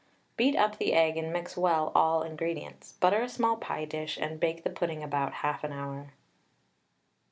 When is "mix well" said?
1.31-1.91